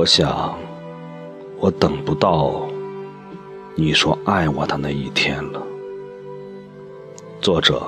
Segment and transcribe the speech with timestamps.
[0.00, 0.58] 我想，
[1.58, 2.66] 我等不到
[3.74, 5.62] 你说爱我的那一天了。
[7.42, 7.82] 作者：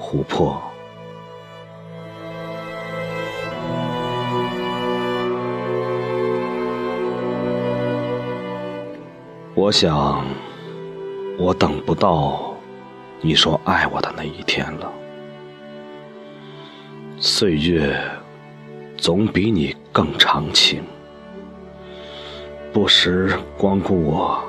[0.00, 0.60] 琥珀。
[9.54, 10.24] 我想，
[11.38, 12.52] 我等不到
[13.20, 14.92] 你说爱我的那一天了。
[17.20, 17.96] 岁月
[18.96, 20.82] 总比你更长情，
[22.78, 24.40] 不时光顾我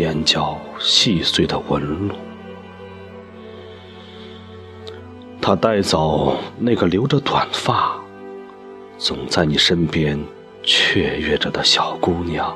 [0.00, 2.12] 眼角细碎的纹路。
[5.40, 7.94] 他带走那个留着短发、
[8.98, 10.20] 总在你身边
[10.64, 12.52] 雀跃着的小姑娘，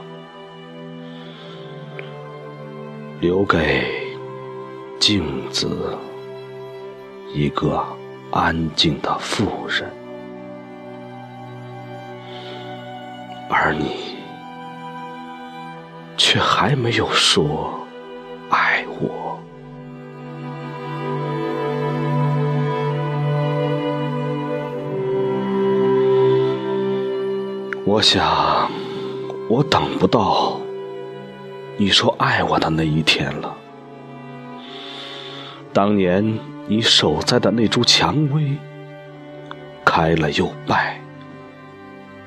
[3.20, 3.86] 留给
[4.98, 5.96] 镜子
[7.32, 7.80] 一个。
[8.32, 9.88] 安静的妇人，
[13.48, 14.03] 而你
[16.34, 17.78] 却还没有说
[18.50, 19.38] 爱我。
[27.86, 28.68] 我想，
[29.48, 30.58] 我等不到
[31.76, 33.54] 你说爱我的那一天了。
[35.72, 36.36] 当年。
[36.66, 38.56] 你守在的那株蔷薇，
[39.84, 40.98] 开了又败，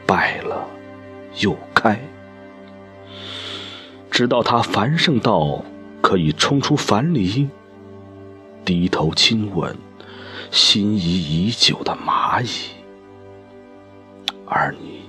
[0.06, 0.64] 败了
[1.40, 1.58] 又，
[4.18, 5.64] 直到它繁盛到
[6.02, 7.48] 可以冲出樊篱，
[8.66, 9.78] 低头亲吻
[10.50, 11.02] 心仪
[11.46, 12.72] 已久的蚂蚁，
[14.48, 15.02] 而你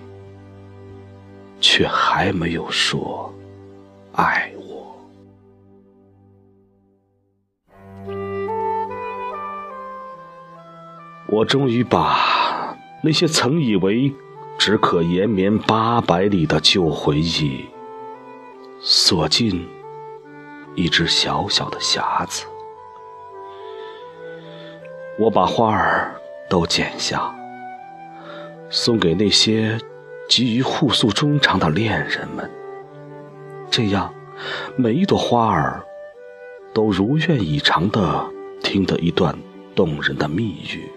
[1.59, 3.33] 却还没有说
[4.13, 4.95] 爱我。
[11.29, 14.13] 我终于把那些曾以为
[14.59, 17.65] 只可延绵八百里的旧回忆
[18.81, 19.69] 锁进
[20.75, 22.47] 一只小小的匣子。
[25.19, 26.15] 我把花儿
[26.49, 27.35] 都剪下，
[28.71, 29.79] 送给那些
[30.29, 32.49] 急于互诉衷肠的恋人们。
[33.71, 34.15] 这样，
[34.77, 35.85] 每一朵花儿
[36.73, 38.25] 都如愿以偿的
[38.63, 39.37] 听得一段
[39.75, 40.89] 动人的蜜语。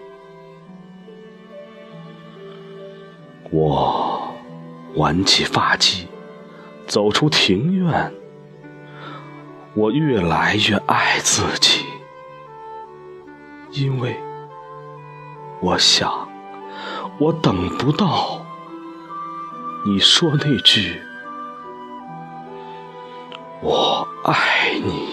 [3.49, 4.33] 我
[4.95, 6.05] 挽起发髻，
[6.91, 8.13] 走出庭院。
[9.73, 11.85] 我越来越爱自己，
[13.71, 14.13] 因为
[15.61, 16.27] 我想，
[17.17, 18.45] 我等不到
[19.85, 20.99] 你说那句
[23.63, 25.10] “我爱你”。